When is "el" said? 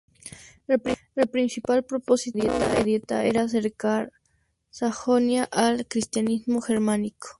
0.67-1.27